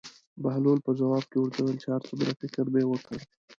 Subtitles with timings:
[0.43, 3.17] بهلول په ځواب کې ورته وویل چې هر څومره فکر مې وکړ.